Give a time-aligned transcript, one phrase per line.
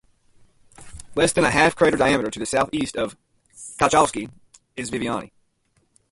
[1.13, 3.15] Less than a half-crater diameter to the southeast of
[3.77, 4.31] Katchalsky
[4.75, 5.31] is Viviani.